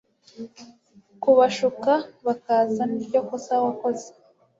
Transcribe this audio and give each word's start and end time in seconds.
kubashuka 1.21 1.91
bakaza 2.25 2.83
niryo 2.91 3.19
kosa 3.29 3.53
wakoze 3.63 4.07